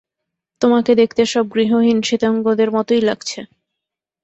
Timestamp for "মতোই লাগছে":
2.71-3.39